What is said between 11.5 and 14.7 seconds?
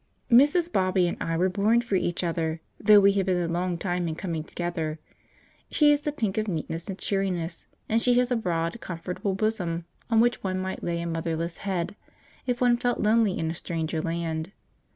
head, if one felt lonely in a stranger land.